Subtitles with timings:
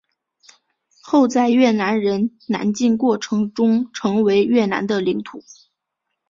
[1.03, 5.43] 后在越南人南进过程中成为越南的领土。